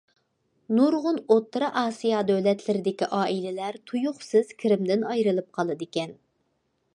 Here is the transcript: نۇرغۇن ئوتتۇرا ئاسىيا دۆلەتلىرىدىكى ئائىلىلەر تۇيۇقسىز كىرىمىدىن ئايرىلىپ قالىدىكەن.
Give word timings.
نۇرغۇن 0.77 1.19
ئوتتۇرا 1.33 1.69
ئاسىيا 1.81 2.21
دۆلەتلىرىدىكى 2.29 3.09
ئائىلىلەر 3.19 3.79
تۇيۇقسىز 3.93 4.51
كىرىمىدىن 4.65 5.07
ئايرىلىپ 5.13 5.51
قالىدىكەن. 5.61 6.19